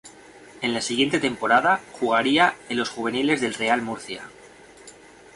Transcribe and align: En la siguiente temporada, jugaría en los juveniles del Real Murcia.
En 0.63 0.73
la 0.73 0.81
siguiente 0.81 1.19
temporada, 1.19 1.79
jugaría 1.91 2.55
en 2.69 2.77
los 2.77 2.89
juveniles 2.89 3.39
del 3.39 3.53
Real 3.53 3.83
Murcia. 3.83 4.23